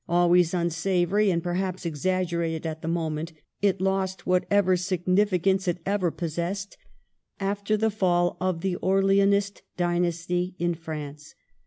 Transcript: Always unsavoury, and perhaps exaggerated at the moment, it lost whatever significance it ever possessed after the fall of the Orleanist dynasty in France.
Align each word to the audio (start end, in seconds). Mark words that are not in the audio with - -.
Always 0.09 0.55
unsavoury, 0.55 1.29
and 1.29 1.43
perhaps 1.43 1.85
exaggerated 1.85 2.65
at 2.65 2.81
the 2.81 2.87
moment, 2.87 3.33
it 3.61 3.79
lost 3.79 4.25
whatever 4.25 4.75
significance 4.75 5.67
it 5.67 5.77
ever 5.85 6.09
possessed 6.09 6.75
after 7.39 7.77
the 7.77 7.91
fall 7.91 8.35
of 8.41 8.61
the 8.61 8.77
Orleanist 8.77 9.61
dynasty 9.77 10.55
in 10.57 10.73
France. 10.73 11.35